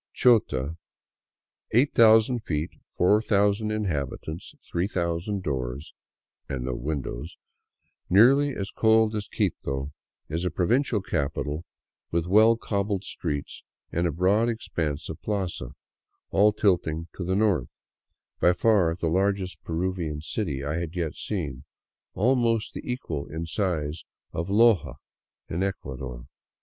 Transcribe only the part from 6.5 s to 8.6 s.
no windows, nearly